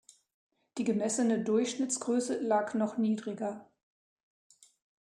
[0.79, 3.69] Die gemessene Durchschnittsgröße lag noch niedriger.